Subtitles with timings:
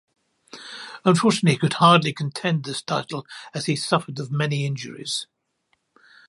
[1.05, 5.27] Unfortunately he hardly could contend this title as he suffered of many injuries.